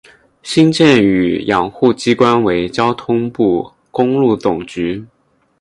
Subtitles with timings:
[0.41, 5.05] 新建与养护机关为交通部公路总局。